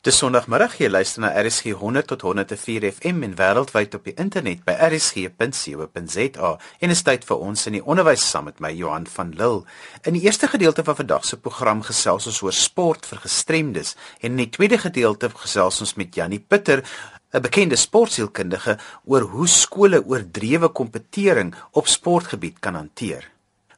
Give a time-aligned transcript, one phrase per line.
[0.00, 4.62] Dis Sondagmiddag jy luister na RSG 100 tot 104 FM en wêreldwyd op die internet
[4.64, 6.52] by rsg.co.za
[6.86, 9.66] en is tyd vir ons in die onderwys saam met my Johan van Lille.
[10.08, 13.92] In die eerste gedeelte van vandag se program gesels ons oor sport vir gestremdes
[14.22, 19.48] en in die tweede gedeelte gesels ons met Jannie Pitter 'n bekende sportsielkundige oor hoe
[19.48, 23.28] skole oordrewe kompetering op sportgebied kan hanteer.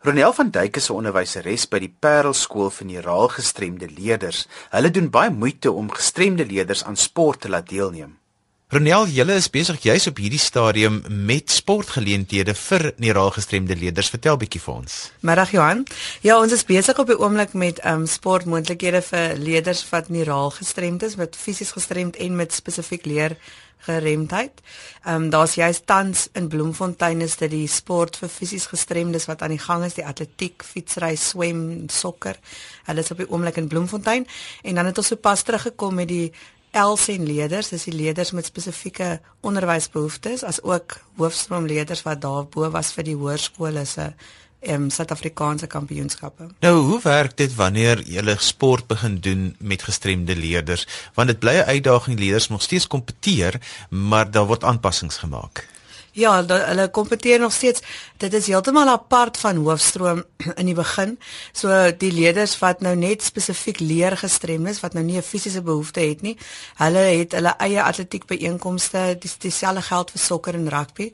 [0.03, 4.49] Ronel van Duyk is 'n onderwyseres by die Parel Skool vir neuraal gestremde leerders.
[4.71, 8.19] Hulle doen baie moeite om gestremde leerders aan sport te laat deelneem.
[8.73, 10.95] Ronel, julle is besig juis op hierdie stadium
[11.29, 14.09] met sportgeleenthede vir neuraal gestremde leerders.
[14.09, 14.95] Vertel bietjie vir ons.
[15.21, 15.83] Middag Johan.
[16.25, 21.05] Ja, ons is besig op die oomblik met um sportmoontlikhede vir leerders wat neuraal gestremd
[21.05, 23.35] is, met fisies gestremd en met spesifiek leer
[23.85, 24.65] geremdheid.
[25.05, 29.45] Ehm um, daar's juist tans in Bloemfontein is dit die sport vir fisies gestremdes wat
[29.45, 32.41] aan die gang is, die atletiek, fietsry, swem, sokker.
[32.89, 34.27] Hulle is op die oomblik in Bloemfontein
[34.63, 36.33] en dan het ons sopas teruggekom met die
[36.73, 43.05] Elsen leerders, dis die leerders met spesifieke onderwysbehoeftes as ook hoofstroomleerders wat daarbo was vir
[43.11, 44.13] die hoërskole se
[44.63, 46.47] ehm um, Suid-Afrikaanse kampioenskappe.
[46.63, 50.87] Nou, hoe werk dit wanneer jy sport begin doen met gestremde leerders?
[51.15, 55.67] Want dit bly 'n uitdaging, leerders nog steeds kompeteer, maar daar word aanpassings gemaak.
[56.13, 57.81] Ja, da, hulle kompeteer nog steeds.
[58.21, 60.25] Dit is heeltemal apart van hoofstroom
[60.61, 61.15] in die begin.
[61.57, 65.63] So die leerders wat nou net spesifiek leer gestremd is, wat nou nie 'n fisiese
[65.63, 66.37] behoefte het nie,
[66.77, 71.13] hulle het hulle eie atletiek byeenkomste, dis dieselfde geld vir sokker en rugby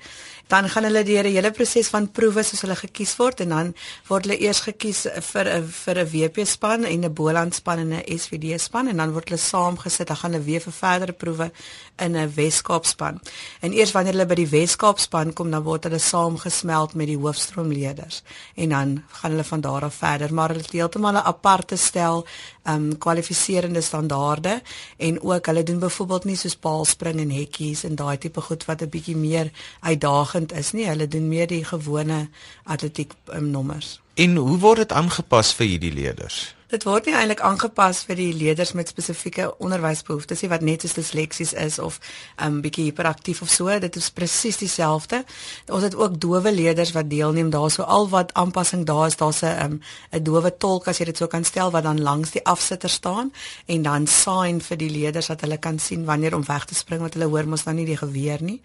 [0.48, 3.74] dan gaan hulle deur 'n hele proses van proewe soos hulle gekies word en dan
[4.08, 5.00] word hulle eers gekies
[5.32, 8.96] vir 'n vir 'n WP span en 'n Boland span en 'n SVD span en
[8.96, 11.52] dan word hulle saamgesit dan gaan hulle weer vir verdere proewe
[11.98, 13.20] in 'n Weskaap span.
[13.60, 17.18] En eers wanneer hulle by die Weskaap span kom dan word hulle saamgesmelt met die
[17.20, 18.22] hoofstroomleerders
[18.54, 20.34] en dan gaan hulle van daar af verder.
[20.34, 22.26] Maar hulle het heeltemal 'n aparte stel
[22.64, 24.62] um kwalifiserende standaarde.
[24.96, 28.82] En ook hulle doen byvoorbeeld nie soos paalspring en hekkies en daai tipe goed wat
[28.82, 29.50] 'n bietjie meer
[29.80, 30.86] uitdagend is nie.
[30.86, 32.28] Hulle doen meer die gewone
[32.64, 34.00] atletiek um, nommers.
[34.14, 38.32] En hoe word dit aangepas vir hierdie leerders Dit word nie eintlik aangepas vir die
[38.36, 41.96] leerders met spesifieke onderwysbehoeftes nie wat net soos disleksies is of
[42.36, 43.78] 'n um, bietjie hiperaktief of so.
[43.80, 45.24] Dit is presies dieselfde.
[45.72, 47.82] Ons het ook dowe leerders wat deelneem daarso.
[47.82, 49.80] Al wat aanpassing daar is, daar's 'n um,
[50.12, 53.32] 'n dowe tolk as jy dit so kan stel wat dan langs die afsitter staan
[53.66, 57.00] en dan sign vir die leerders dat hulle kan sien wanneer om weg te spring
[57.00, 58.60] want hulle hoor mos nou nie die geweer nie.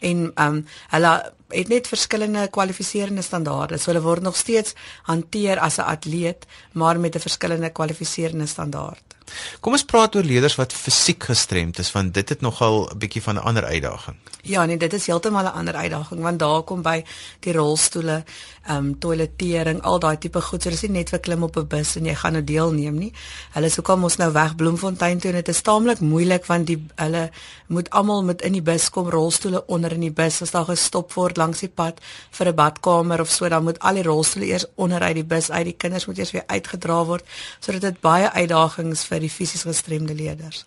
[0.00, 3.78] En ehm um, hulle het net verskillende kwalifiserende standaarde.
[3.78, 9.14] So hulle word nog steeds hanteer as 'n atleet, maar met 'n verskillende kwalifiserende standaard.
[9.60, 13.22] Kom ons praat oor leerders wat fisiek gestremd is want dit het nogal 'n bietjie
[13.22, 14.16] van 'n ander uitdaging.
[14.42, 17.04] Ja, nee, dit is heeltemal 'n ander uitdaging want daar kom by
[17.40, 18.24] die rolstoele,
[18.66, 20.62] ehm um, toiletering, al daai tipe goed.
[20.62, 23.12] So dis nie net vir klim op 'n bus en jy gaan nou deelneem nie.
[23.52, 26.86] Hulle sou kom ons nou weg Bloemfontein toe en dit is taamlik moeilik want die
[26.94, 27.30] hulle
[27.66, 31.12] moet almal met in die bus kom rolstoele onder in die bus as daar gestop
[31.12, 34.66] word langs die pad vir 'n badkamer of so, dan moet al die rolstoele eers
[34.74, 35.64] onder uit die bus uit.
[35.64, 37.24] Die kinders moet eers weer uitgedra word.
[37.60, 40.64] So dit baie uitdagings vir vir die fisies gestremde leerders.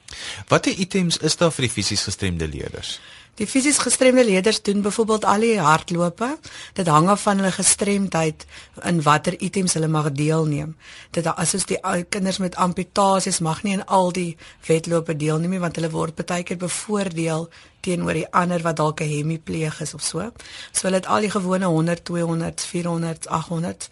[0.50, 2.98] Watter items is daar vir die fisies gestremde leerders?
[3.38, 6.30] Die fisies gestremde leerders doen byvoorbeeld al die hardlope.
[6.74, 8.46] Dit hang af van hulle gestremdheid
[8.82, 10.74] in watter items hulle mag deelneem.
[11.14, 11.78] Dit as ons die
[12.10, 14.32] kinders met amputasies mag nie in al die
[14.66, 17.46] wedlope deelneem nie want hulle word baie keer bevoordeel
[17.88, 20.32] teenoor die ander wat dalk 'n hemipleeg is of so.
[20.72, 23.90] So hulle het al die gewone 100, 200, 400, 800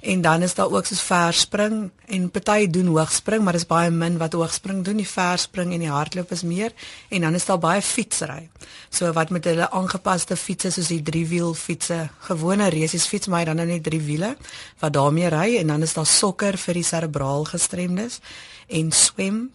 [0.00, 4.18] en dan is daar ook soos verspring en party doen hoogspring, maar dis baie min
[4.18, 4.96] wat hoogspring doen.
[4.96, 6.72] Die verspring en die hardloop is meer
[7.08, 8.50] en dan is daar baie fietsry.
[8.90, 13.56] So wat met hulle aangepaste fietses soos die driewiel fietses, gewone resies fiets maar dan
[13.56, 14.36] nou net drie wiele
[14.78, 18.20] wat daarmee ry en dan is daar sokker vir die serebraal gestremdes
[18.68, 19.50] en swem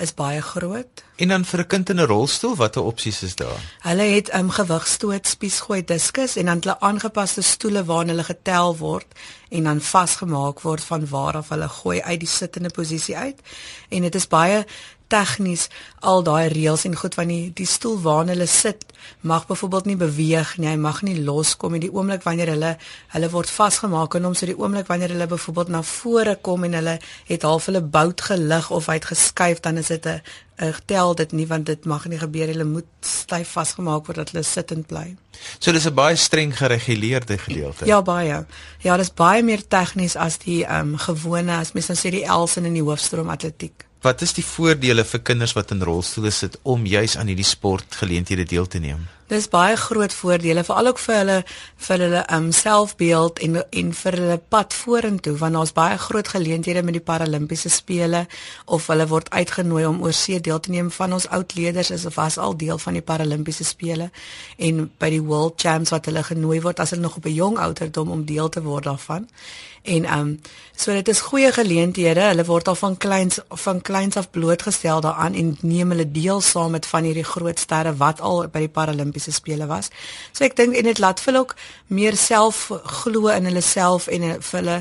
[0.00, 1.04] is baie groot.
[1.16, 3.60] En dan vir 'n kind in 'n rolstoel, watter opsies is daar?
[3.80, 8.76] Hulle het 'n um, gewigstoot, spiesgooi diskus en dan hulle aangepaste stoele waarin hulle getel
[8.76, 9.06] word
[9.48, 13.40] en dan vasgemaak word van waar af hulle gooi uit die sittende posisie uit.
[13.88, 14.66] En dit is baie
[15.06, 15.68] tegnies
[15.98, 18.84] al daai reëls en goed van die die stoel waarna hulle sit
[19.20, 22.76] mag byvoorbeeld nie beweeg nie, hy mag nie loskom in die oomblik wanneer hulle
[23.14, 26.78] hulle word vasgemaak en hom so die oomblik wanneer hulle byvoorbeeld na vore kom en
[26.78, 26.98] hulle
[27.28, 31.32] het half hulle bout gelig of hy het geskuif dan is dit 'n tel dit
[31.32, 35.16] nie want dit mag nie gebeur hulle moet styf vasgemaak word dat hulle sittend bly.
[35.58, 37.86] So dis 'n baie streng gereguleerde gedeelte.
[37.86, 38.44] Ja baie.
[38.78, 42.24] Ja, dis baie meer tegnies as die ehm um, gewone as mens dan sê die
[42.24, 43.89] Elsen in die hoofstroom atletiek.
[44.00, 48.46] Wat is die voordele vir kinders wat in rolstoele sit om juis aan hierdie sportgeleenthede
[48.48, 49.02] deel te neem?
[49.30, 51.34] Dis baie groot voordele veral ook vir hulle
[51.86, 56.82] vir hulle um selfbeeld en en vir hulle pad vorentoe want daar's baie groot geleenthede
[56.82, 58.24] met die paralimpiese spele
[58.64, 62.18] of hulle word uitgenooi om oorsee deel te neem van ons oud leerders is of
[62.18, 64.10] was al deel van die paralimpiese spele
[64.58, 67.58] en by die world champs wat hulle genooi word as hulle nog op 'n jong
[67.58, 69.28] ouderdom om deel te word daarvan.
[69.82, 70.40] En um
[70.76, 75.34] so dit is goeie geleenthede hulle word al van kleins van kleins af blootgestel daaraan
[75.34, 79.19] en neem hulle deel saam met van hierdie groot sterre wat al by die paralimpiese
[79.28, 79.90] spele was.
[80.32, 81.54] So ek dink en dit laat hulle ook
[81.88, 82.70] meer self
[83.02, 84.76] glo in hulle self en vir hulle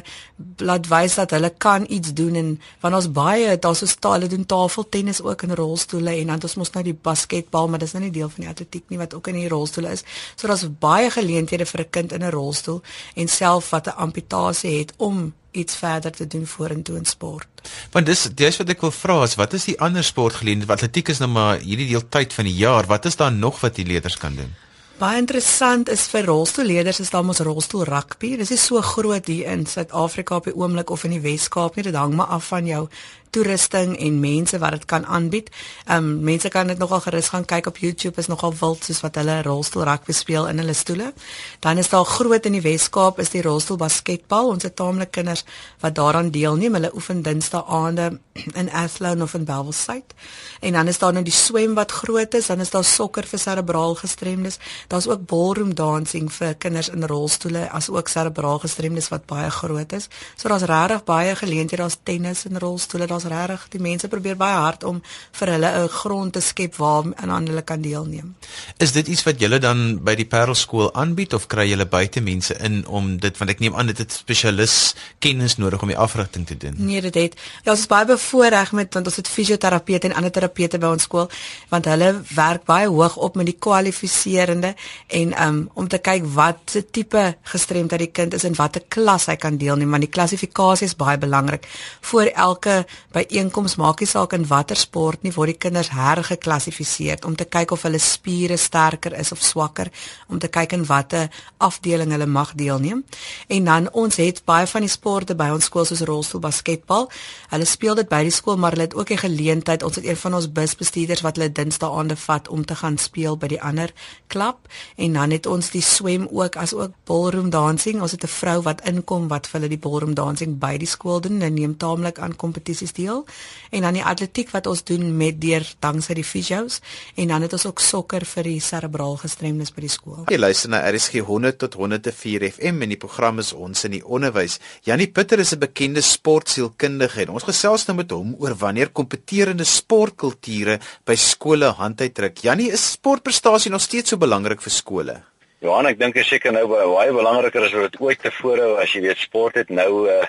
[0.64, 2.52] laat wys dat hulle kan iets doen en
[2.82, 6.72] want ons baie daar's so hulle doen tafeltennis ook in rolstoele en dan ons mos
[6.76, 9.42] nou die basketbal maar dis nou nie deel van die atletiek nie wat ook in
[9.42, 10.06] die rolstoele is.
[10.36, 12.82] So daar's baie geleenthede vir 'n kind in 'n rolstoel
[13.16, 17.48] en self wat 'n amputasie het om iets verder te doen vorentoe in sport.
[17.92, 20.74] Want dis dis wat ek wil vra is wat is die ander sportgeleenthede?
[20.74, 22.88] Atletiek is nou maar hierdie deel tyd van die jaar.
[22.88, 24.54] Wat is daar nog wat die leerders kan doen?
[25.00, 28.34] Baie interessant is vir rolstoelleerders is daar mos rolstoel rugby.
[28.36, 31.86] Dis is so groot hier in Suid-Afrika op die oomblik of in die Wes-Kaap nie.
[31.88, 32.82] Dit hang maar af van jou
[33.30, 35.50] toerusting en mense wat dit kan aanbied.
[35.86, 39.02] Ehm um, mense kan dit nogal gerus gaan kyk op YouTube is nogal wild soos
[39.02, 41.14] wat hulle rolstoel rugby speel in hulle stoele.
[41.60, 44.48] Dan is daar groot in die Wes-Kaap is die rolstoel basketbal.
[44.48, 45.44] Ons het taamlik kinders
[45.80, 46.74] wat daaraan deelneem.
[46.74, 48.20] Hulle oefen Dinsdae aande
[48.54, 50.16] in Athlone of in Belwelside.
[50.60, 53.40] En dan is daar nou die swem wat groot is, dan is daar sokker vir
[53.40, 54.60] serebraal gestremdes.
[54.88, 59.94] Daar's ook ballroom dancing vir kinders in rolstoele as ook serebraal gestremdes wat baie groot
[59.94, 60.10] is.
[60.36, 63.08] So daar's regtig baie geleenthede, daar's tennis in rolstoele.
[63.08, 65.02] Daar ons regtig die mense probeer baie hard om
[65.40, 68.36] vir hulle 'n grond te skep waar aan hulle kan deelneem.
[68.78, 72.56] Is dit iets wat julle dan by die Parelskool aanbied of kry julle buite mense
[72.60, 76.48] in om dit want ek neem aan dit het spesialis kennis nodig om die afrigting
[76.48, 76.76] te doen?
[76.78, 77.36] Nee, dit het.
[77.64, 81.04] Ja, ons is baie bevoordeel met want ons het fisioterapeute en ander terapeute by ons
[81.04, 81.30] skool
[81.70, 84.76] want hulle werk baie hoog op met die kwalifiserende
[85.08, 89.28] en um, om te kyk wat se tipe gestremdheid die kind is en watter klas
[89.32, 91.68] hy kan deelneem want die klassifikasie is baie belangrik.
[92.02, 97.26] Voor elke by einkoms maak nie saak in watter sport nie word die kinders hergeklassifiseer
[97.26, 99.90] om te kyk of hulle spiere sterker is of swakker
[100.30, 103.02] om te kyk in watter afdeling hulle mag deelneem.
[103.48, 107.10] En dan ons het baie van die sporte by ons skool soos rolstoel basketbal.
[107.50, 110.18] Hulle speel dit by die skool maar hulle het ook 'n geleentheid ons het een
[110.18, 113.94] van ons busbestuurders wat hulle dinsdae aande vat om te gaan speel by die ander
[114.28, 114.68] klub.
[114.96, 118.02] En dan het ons die swem ook as ook ballroom dancing.
[118.02, 121.22] Ons het 'n vrou wat inkom wat vir hulle die ballroom dancing by die skool
[121.22, 121.42] doen.
[121.42, 123.24] En neem taamlik aan kompetisies deel
[123.72, 126.80] en dan die atletiek wat ons doen met deur danksy die fisios
[127.16, 130.26] en dan het ons ook sokker vir die serebraal gestremdes by die skool.
[130.34, 134.04] Jy luister na RSG 100 tot 104 FM en die program is ons in die
[134.04, 134.60] onderwys.
[134.88, 139.64] Janie Pieter is 'n bekende sportsielkundige en ons gesels nou met hom oor wanneer kompeterende
[139.64, 142.44] sportkulture by skole handuitdruk.
[142.44, 145.16] Janie, is sportprestasie nog steeds so belangrik vir skole?
[145.60, 148.94] Johan, ek dink dit is seker nou baie belangriker as wat dit ooit tevore as
[148.96, 150.28] jy weet sport het nou 'n uh,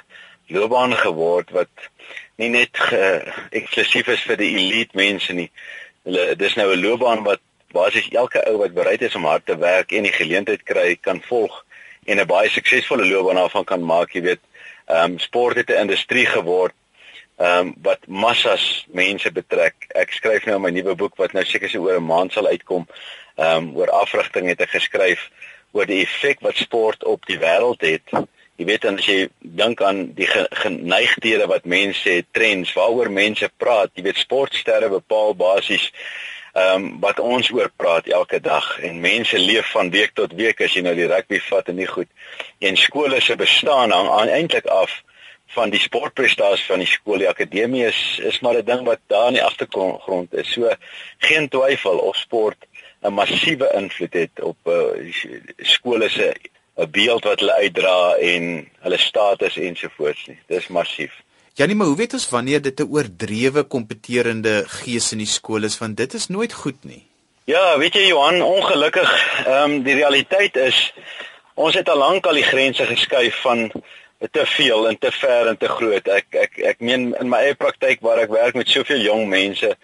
[0.50, 1.70] loopbaan geword wat
[2.40, 2.80] nie net
[3.52, 5.50] eksklusief is vir die elite mense nie.
[6.08, 7.40] Hulle dis nou 'n loopbaan wat
[7.72, 11.20] basies elke ou wat bereid is om hard te werk en die geleentheid kry kan
[11.28, 11.64] volg
[12.06, 14.42] en 'n baie suksesvolle loopbaan daarvan kan maak, jy weet.
[14.88, 16.74] Ehm um, sport het 'n industrie geword
[17.38, 19.74] ehm um, wat massas mense betrek.
[19.94, 22.86] Ek skryf nou my nuwe boek wat nou seker so oor 'n maand sal uitkom.
[23.36, 25.30] Ehm um, oor afrigting het ek geskryf
[25.72, 28.02] oor die effek wat sport op die wêreld het
[28.60, 33.48] jy weet dan as jy dink aan die geneigthede wat mense het, trends, waaroor mense
[33.56, 35.88] praat, jy weet sportsterre bepaal basies
[36.50, 40.60] ehm um, wat ons oor praat elke dag en mense leef van week tot week
[40.66, 42.08] as jy nou die rugby vat en nie goed.
[42.58, 44.96] En skole se bestaan hang eintlik af
[45.54, 47.22] van die sportprestasie van die skool.
[47.22, 50.52] Die akademie is is maar 'n ding wat daar in die agtergrond is.
[50.52, 50.74] So
[51.18, 52.66] geen twyfel of sport
[53.02, 55.14] 'n massiewe invloed het op uh,
[55.62, 56.34] skole se
[56.80, 60.38] 'n beeld wat hulle uitdra en hulle status ensovoorts nie.
[60.46, 61.12] Dis massief.
[61.54, 65.78] Janie, maar hoe weet ons wanneer dit 'n oordrewe kompeterende gees in die skool is
[65.78, 67.02] want dit is nooit goed nie.
[67.44, 69.10] Ja, weet jy Johan, ongelukkig,
[69.46, 70.92] ehm um, die realiteit is
[71.54, 73.72] ons het al lank al die grense geskuif van
[74.30, 76.08] te veel en te ver en te groot.
[76.08, 79.76] Ek ek ek meen in my eie praktyk waar ek werk met soveel jong mense,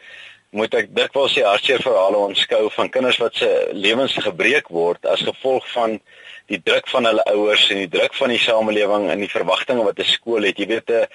[0.50, 5.24] moet ek dikwels die hartseer verhale onskou van kinders wat se lewens gebreek word as
[5.26, 5.98] gevolg van
[6.46, 9.98] die druk van hulle ouers en die druk van die samelewing en die verwagtinge wat
[9.98, 10.58] 'n skool het.
[10.58, 11.06] Jy weet eh,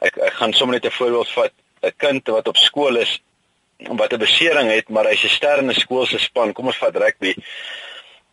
[0.00, 1.52] ek ek gaan sommer net 'n voorbeeld vat.
[1.82, 3.20] 'n Kind wat op skool is
[3.78, 6.52] wat 'n besering het, maar hy's 'n ster in 'n skool se span.
[6.52, 7.34] Kom ons vat rugby.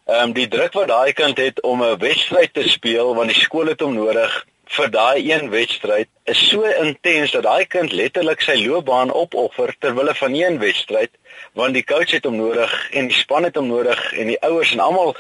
[0.05, 3.41] Ehm um, die druk wat daai kind het om 'n wedstryd te speel want die
[3.41, 8.43] skool het hom nodig vir daai een wedstryd is so intens dat daai kind letterlik
[8.45, 11.09] sy loopbaan opoffer ter wille van een wedstryd
[11.57, 14.73] want die coach het hom nodig en die span het hom nodig en die ouers
[14.75, 15.15] en almal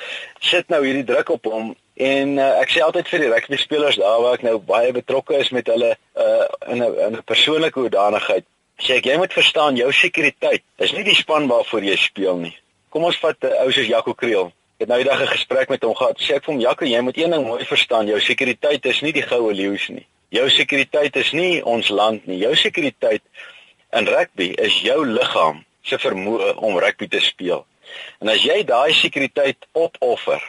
[0.51, 1.73] sit nou hierdie druk op hom.
[1.99, 5.39] En uh, ek sê altyd vir die rugby spelers daar waar ek nou baie betrokke
[5.41, 8.45] is met hulle uh, in 'n in 'n persoonlike hoedanigheid
[8.79, 12.55] sê ek jy moet verstaan jou sekuriteit is nie die span waarvoor jy speel nie.
[12.89, 15.83] Kom ons vat 'n uh, ou soos Jaco Kriel het nou eendag 'n gesprek met
[15.83, 16.19] hom gehad.
[16.19, 18.07] Sê ek vir hom, "Jaco, jy moet een ding mooi verstaan.
[18.07, 20.05] Jou sekuriteit is nie die goue leeu's nie.
[20.29, 22.37] Jou sekuriteit is nie ons land nie.
[22.37, 23.21] Jou sekuriteit
[23.91, 27.65] in rugby is jou liggaam se vermoë om rugby te speel.
[28.21, 30.41] En as jy daai sekuriteit opoffer,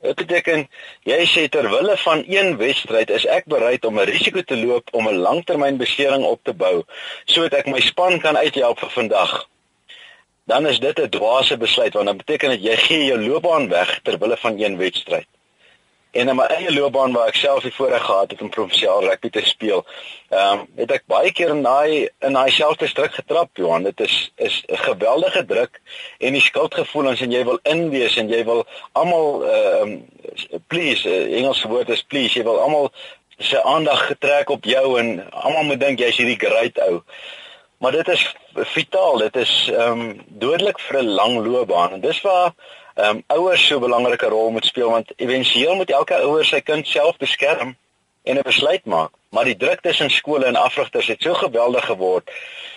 [0.00, 0.68] dit beteken
[1.04, 4.88] jy sê ter wille van een wedstryd is ek bereid om 'n risiko te loop
[4.92, 6.84] om 'n langtermynbesering op te bou
[7.24, 9.48] sodat ek my span kan uithelp vir vandag
[10.46, 14.00] dan is dit 'n dwaase besluit want dan beteken dit jy gee jou loopbaan weg
[14.02, 15.26] ter wille van een wedstryd.
[16.16, 19.30] En in my eie loopbaan waar ek self die voorreg gehad het om provinsiaal rugby
[19.30, 19.84] te speel,
[20.28, 23.82] ehm um, het ek baie keer in daai in daai selfde druk getrap, Johan.
[23.82, 25.80] Dit is is 'n geweldige druk
[26.18, 31.36] en die skuldgevoelens en jy wil inwees en jy wil almal ehm um, please, uh,
[31.38, 32.92] Engelse woord is please, jy wil almal
[33.38, 37.02] se aandag getrek op jou en almal moet dink jy's hierdie great ou.
[37.78, 42.20] Maar dit is vitaal, dit is ehm um, dodelik vir 'n lang loopbaan en dis
[42.20, 42.54] waar
[42.94, 46.60] ehm um, ouers so 'n belangrike rol moet speel want éventueel moet elke ouer sy
[46.60, 47.76] kind self beskerm
[48.22, 49.10] en 'n besluit maak.
[49.28, 52.30] Maar die druk tussen skole en afrigters het so geweldig geword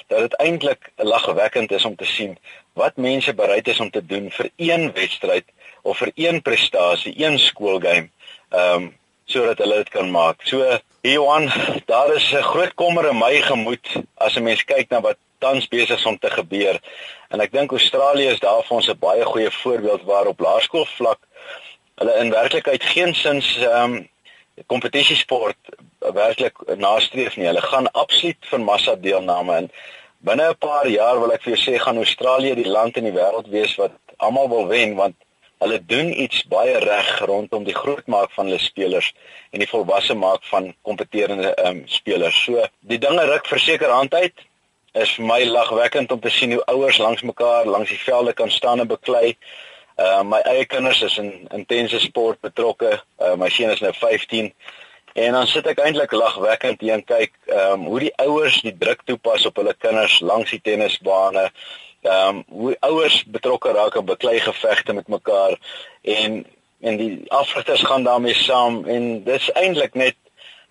[0.08, 2.38] dat dit eintlik lagwekkend is om te sien
[2.74, 5.46] wat mense bereid is om te doen vir een wedstryd
[5.82, 8.10] of vir een prestasie, een skoolgame.
[8.50, 10.42] Ehm um, sodat hulle dit kan maak.
[10.44, 11.52] So Johan,
[11.86, 13.88] daar is 'n groot kommer in my gemoed
[14.18, 16.80] as 'n mens kyk na wat tans besig is om te gebeur.
[17.30, 21.20] En ek dink Australië is daar vir ons 'n baie goeie voorbeeld waar op laerskoolvlak
[21.96, 24.10] hulle in werklikheid geensins ehm um,
[24.68, 25.58] kompetisiesport
[26.00, 27.46] werklik nastreef nie.
[27.46, 29.72] Hulle gaan absoluut vir massa deelname en
[30.18, 33.20] binne 'n paar jaar wil ek vir jou sê gaan Australië die land in die
[33.20, 35.16] wêreld wees wat almal wil wen want
[35.60, 39.10] Hulle doen iets baie reg rondom die grootmaak van hulle spelers
[39.52, 42.38] en die volwasse maak van kompeterende um, spelers.
[42.46, 44.46] So die dinge ruk verseker hand uit.
[44.98, 48.52] Is vir my lagwekkend om te sien hoe ouers langs mekaar langs die velde kan
[48.52, 49.36] staan en beklei.
[50.00, 52.96] Uh my eie kinders is in intense sport betrokke.
[53.20, 54.54] Uh my seun is nou 15
[55.14, 58.76] en dan sit ek eintlik lagwekkend hier en kyk ehm um, hoe die ouers die
[58.78, 61.50] druk toepas op hulle kinders langs die tennisbane
[62.02, 65.58] ehm um, hoe ouers betrokke raak aan beklei gevegte met mekaar
[66.02, 66.46] en
[66.80, 70.16] en die afrigters gaan daarmee saam en dis eintlik net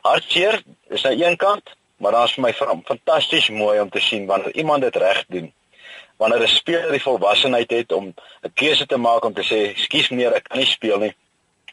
[0.01, 2.53] hartseer is aan een kant maar daar's vir my
[2.85, 5.53] fantasties mooi om te sien wanneer iemand dit reg doen.
[6.17, 10.09] Wanneer 'n speler die volwassenheid het om 'n keuse te maak om te sê skus
[10.09, 11.15] meneer ek kan nie speel nie.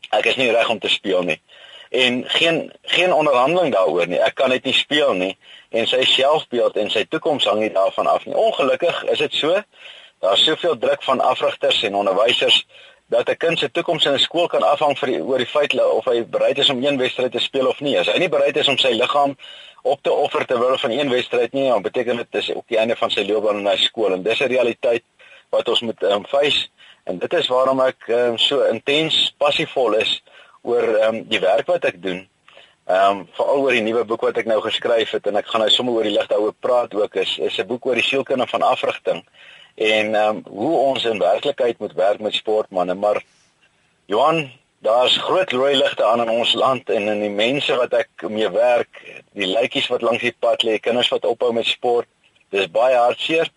[0.10, 1.42] Ek is nie reg om te speel nie
[1.96, 4.20] en geen geen onderhandeling daaroor nie.
[4.20, 5.34] Ek kan dit nie speel nie
[5.70, 8.36] en sy selfbeeld en sy toekoms hang nie daarvan af nie.
[8.36, 9.62] Ongelukkig is dit so.
[10.24, 12.66] Daar's soveel druk van afrigters en onderwysers
[13.08, 15.74] dat 'n kind se toekoms in 'n skool kan afhang vir die, oor die feit
[15.84, 18.00] of hy bereid is om een wedstryd te speel of nie.
[18.00, 19.38] As hy nie bereid is om sy liggaam
[19.82, 22.78] op te offer ter wille van een wedstryd nie, dan beteken dit dis op die
[22.78, 25.04] einde van sy loopbaan in hy skool en dis 'n realiteit
[25.50, 26.68] wat ons moet um, face
[27.04, 30.22] en dit is waarom ek um, so intens passievol is
[30.66, 32.26] oor ehm um, die werk wat ek doen.
[32.86, 35.66] Ehm um, veral oor die nuwe boek wat ek nou geskryf het en ek gaan
[35.66, 38.48] nou sommer oor die lig daaroor praat ook is is 'n boek oor die sielkunde
[38.48, 39.24] van afrigting
[39.76, 43.24] en ehm um, hoe ons in werklikheid moet werk met sportmense maar
[44.06, 44.52] Johan
[44.86, 48.50] Daar's groot rooi ligte aan in ons land en in die mense wat ek mee
[48.54, 49.00] werk,
[49.34, 52.06] die lytjies wat langs die pad lê, kinders wat ophou met sport.
[52.54, 53.50] Dis baie hartseer,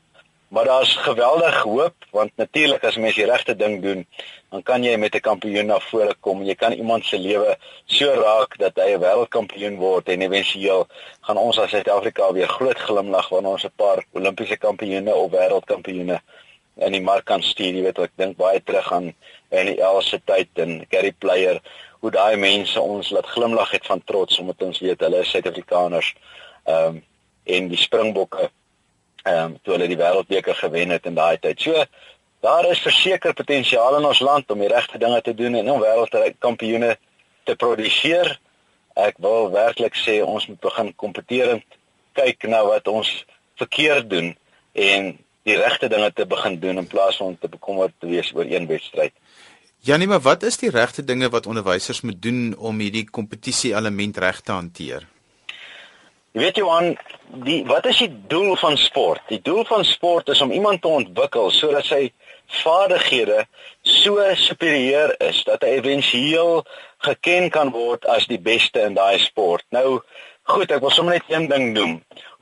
[0.49, 4.07] maar daar's geweldig hoop want natuurlik as mens die regte ding doen,
[4.51, 6.43] dan kan jy met 'n kampioen na vore kom.
[6.43, 10.87] Jy kan iemand se lewe so raak dat hy 'n wêreldkampioen word en eventueel
[11.21, 16.21] gaan ons as Suid-Afrika weer groot glimlag wanneer ons 'n paar Olimpiese kampioene of wêreldkampioene
[16.77, 17.75] in die mark kan stuur.
[17.75, 19.15] Jy weet ek dink baie terug aan
[19.51, 21.61] in die Else tyd en Gary Player
[22.01, 26.15] hoe daai mense ons laat glimlag het van trots omdat ons weet hulle is Suid-Afrikaners.
[26.65, 27.05] Ehm um,
[27.49, 28.51] en die Springbokke
[29.29, 31.61] ehm um, toe hulle die wêreldbeker gewen het in daai tyd.
[31.61, 31.85] So
[32.41, 35.83] daar is verseker potensiaal in ons land om die regte dinge te doen en om
[35.83, 36.97] wêreldkampioene
[37.45, 38.39] te produseer.
[38.95, 41.67] Ek wil werklik sê ons moet begin kompeterend
[42.19, 43.11] kyk na wat ons
[43.59, 44.33] verkeerd doen
[44.73, 45.13] en
[45.49, 48.47] die regte dinge te begin doen in plaas van om te bekommerd te wees oor
[48.47, 49.15] een wedstryd.
[49.87, 54.19] Janie, maar wat is die regte dinge wat onderwysers moet doen om hierdie kompetisie element
[54.19, 55.07] reg te hanteer?
[56.39, 56.93] Jy weet Johan,
[57.43, 59.25] die wat is die doel van sport?
[59.27, 62.13] Die doel van sport is om iemand te ontwikkel sodat sy
[62.61, 63.41] vaardighede
[63.83, 66.63] so superieur is dat hy éventueel
[67.09, 69.67] geken kan word as die beste in daai sport.
[69.75, 69.99] Nou
[70.47, 71.97] goed, ek wil sommer net een ding noem.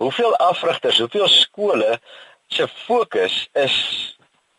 [0.04, 1.96] Hoeveel afrigters, hoeveel skole
[2.52, 3.78] se fokus is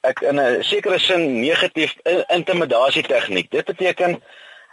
[0.01, 1.94] ek in 'n sekere sin negatief
[2.34, 3.51] intimidasie tegniek.
[3.53, 4.17] Dit beteken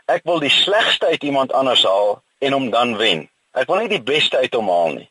[0.09, 3.29] ek wil die slegste uit iemand anders haal en hom dan wen.
[3.55, 5.09] Ek wil nie die beste uit hom haal nie.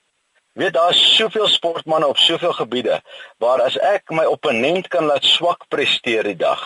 [0.60, 3.00] Weet daar's soveel sportmense op soveel gebiede
[3.42, 6.62] waar as ek my opponent kan laat swak presteer die dag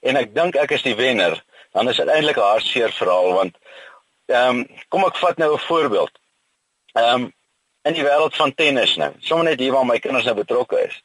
[0.00, 1.36] en ek dink ek is die wenner,
[1.74, 3.58] dan is dit eintlik 'n hartseer verhaal want
[4.26, 6.14] ehm um, kom ek vat nou 'n voorbeeld.
[6.94, 7.32] Ehm um,
[7.86, 9.12] in die wêreld van tennis nou.
[9.22, 10.96] Sommige net hier waar my kinders nou betrokke is.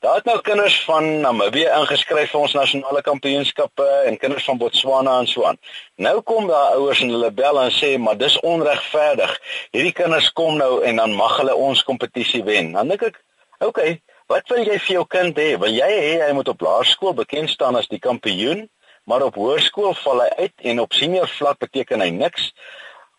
[0.00, 5.18] Daar het nou kinders van Namibië ingeskryf vir ons nasionale kampioenskappe en kinders van Botswana
[5.20, 5.60] en so aan.
[6.00, 9.36] Nou kom daar ouers en hulle bel en sê maar dis onregverdig.
[9.76, 12.72] Hierdie kinders kom nou en dan mag hulle ons kompetisie wen.
[12.76, 13.20] Dan dink ek,
[13.60, 13.98] okay,
[14.32, 15.54] wat wil jy vir jou kind hê?
[15.60, 18.68] Wil jy hê hy moet op laerskool bekend staan as die kampioen,
[19.04, 22.54] maar op hoërskool val hy uit en op senior vlak beteken hy niks?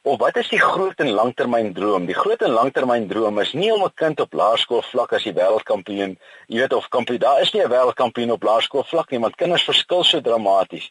[0.04, 2.08] Of wat is die groot en langtermyndroom?
[2.10, 6.18] Die groot en langtermyndroom is nie om 'n kind op laerskool vlak as die wêreldkampioen,
[6.48, 9.64] jy weet of kampioen, daar is nie 'n wêreldkampioen op laerskool vlak nie, want kinders
[9.64, 10.90] verskil so dramaties.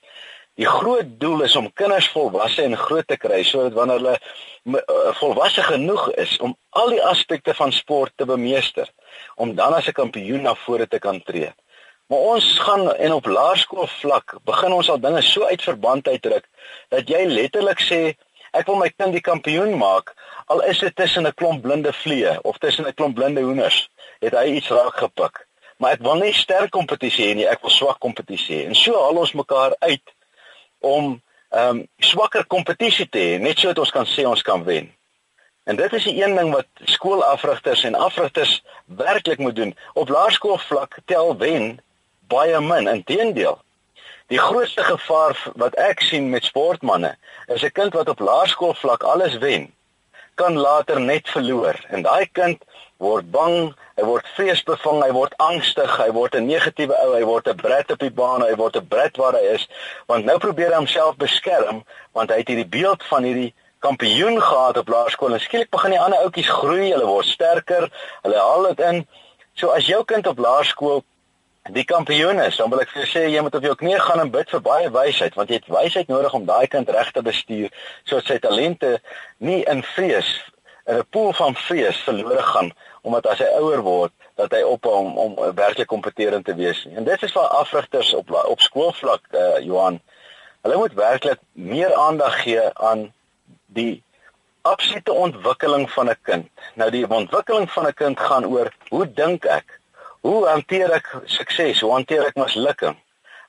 [0.54, 4.18] Die groot doel is om kinders volwasse en groot te kry sodat wanneer hulle
[4.78, 8.88] uh, volwasse genoeg is om al die aspekte van sport te bemeester,
[9.34, 11.52] om dan as 'n kampioen na vore te kan tree.
[12.06, 16.46] Maar ons gaan en op laerskool vlak begin ons al dinge so uit verband uitdruk
[16.88, 18.14] dat jy letterlik sê
[18.52, 20.14] Ek wil my kind die kampioen maak
[20.50, 23.88] al is dit tussen 'n klomp blinde vliee of tussen 'n klomp blinde hoenders.
[24.20, 25.46] Het hy iets raak gepik.
[25.76, 28.66] Maar ek wil nie sterk kompetisie hê nie, ek wil swak kompetisie hê.
[28.66, 30.14] En so haal ons mekaar uit
[30.80, 34.90] om ehm um, swakker kompetisie te hê, net sodat ons kan sê ons kan wen.
[35.64, 39.76] En dit is die een ding wat skoolafrigters en afrigters werklik moet doen.
[39.94, 41.80] Op laerskoolvlak tel wen
[42.28, 42.88] baie min.
[42.88, 43.58] Inteendeel,
[44.30, 47.16] Die grootste gevaar wat ek sien met sportmense
[47.50, 49.74] is 'n kind wat op laerskoolvlak alles wen,
[50.34, 51.74] kan later net verloor.
[51.88, 52.62] En daai kind
[52.98, 57.48] word bang, hy word vreesbevang, hy word angstig, hy word 'n negatiewe ou, hy word
[57.48, 59.66] 'n brat op die baan, hy word 'n brat waar hy is,
[60.06, 61.82] want nou probeer hy homself beskerm
[62.12, 66.00] want hy het hierdie beeld van hierdie kampioen gehad op laerskool en skielik begin die
[66.00, 67.90] ander ouetjies groei, hulle word sterker,
[68.22, 69.06] hulle haal dit in.
[69.54, 71.02] So as jou kind op laerskool
[71.68, 74.20] die kampioen is, dan wil ek vir jou sê jy moet op jou knieë gaan
[74.20, 77.22] en bid vir baie wysheid want jy het wysheid nodig om daai kind reg te
[77.22, 77.68] bestuur
[78.04, 78.98] sodat sy talente
[79.38, 80.30] nie in vrees
[80.86, 84.84] in 'n pool van vrees verlore gaan omdat as hy ouer word dat hy op
[84.84, 86.86] hom om, om werklik kompeterend te wees.
[86.96, 90.00] En dit is vir afrigters op op skoolvlak uh, Johan.
[90.62, 93.12] Hulle moet werklik meer aandag gee aan
[93.66, 94.02] die
[94.62, 96.48] absolute ontwikkeling van 'n kind.
[96.74, 99.79] Nou die ontwikkeling van 'n kind gaan oor hoe dink ek?
[100.20, 101.80] Hoe hanteer ek sukses?
[101.80, 102.96] Hoe hanteer ek mislukking?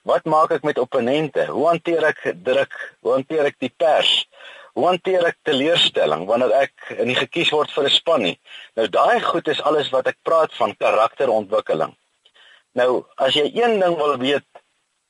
[0.07, 1.45] Wat maak ek met opponente?
[1.51, 2.73] Hoe hanteer ek druk?
[3.03, 4.11] Hoe hanteer ek die pers?
[4.73, 8.37] Hoe hanteer ek teleurstelling wanneer ek nie gekies word vir 'n span nie?
[8.79, 11.91] Nou daai goed is alles wat ek praat van karakterontwikkeling.
[12.73, 14.47] Nou, as jy een ding wil weet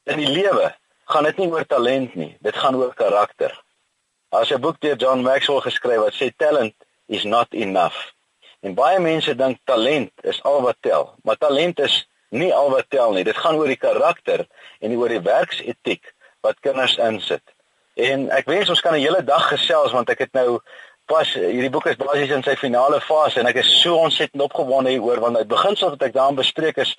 [0.10, 0.74] in die lewe,
[1.06, 3.54] gaan dit nie oor talent nie, dit gaan oor karakter.
[4.32, 6.74] As 'n boek deur John Maxwell geskryf wat sê talent
[7.08, 8.12] is not enough.
[8.62, 12.90] En baie mense dink talent is al wat tel, maar talent is nie al wat
[12.90, 13.24] tel nie.
[13.24, 14.46] Dit gaan oor die karakter
[14.80, 16.14] en oor die werksetiek
[16.46, 17.44] wat kinders insit.
[18.00, 20.62] En ek wens ons kan 'n hele dag gesels want ek het nou
[21.12, 24.94] pas hierdie boek is basies in sy finale fase en ek is so ontsettend opgewonde
[24.94, 26.94] hieroor want uit beginsel wat ek daarin bespreek is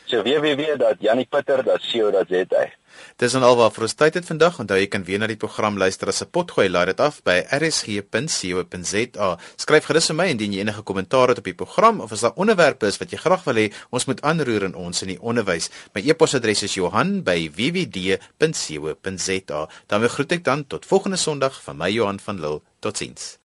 [0.08, 2.81] So www.janniepitter.co.za.
[3.18, 4.60] Dis dan alwaar vir ons tyd het vandag.
[4.60, 6.70] Onthou jy kan weer na die program luister as 'n potgooi.
[6.70, 9.38] Laai dit af by rsg.co.za.
[9.58, 12.34] Skryf gerus vir my indien jy enige kommentaar het op die program of as daar
[12.36, 15.70] onderwerpe is wat jy graag wil hê ons moet aanroer in ons in die onderwys.
[15.94, 19.68] My e-posadres is Johan@wwd.co.za.
[19.88, 22.62] Dan groet ek dan tot volgende Sondag van my Johan van Lille.
[22.80, 23.40] Totsiens.